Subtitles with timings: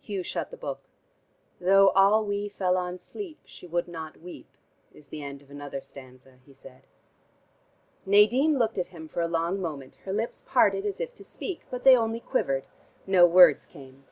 [0.00, 0.84] Hugh shut the book.
[1.60, 4.56] "'Though all we fell on sleep, she would not weep,'
[4.92, 6.86] is the end of another stanza," he said.
[8.06, 11.62] Nadine looked at him for a long moment, her lips parted as if to speak,
[11.72, 12.66] but they only quivered;
[13.04, 14.04] no words came.